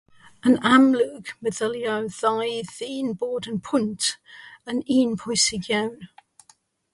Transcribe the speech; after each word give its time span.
Yn 0.51 0.55
amlwg, 0.75 1.27
meddyliai'r 1.47 2.07
ddau 2.15 2.41
ddyn 2.71 3.11
bod 3.25 3.51
y 3.51 3.53
pwynt 3.69 4.09
yn 4.75 4.81
un 4.97 5.15
pwysig 5.25 5.71
iawn. 5.77 5.97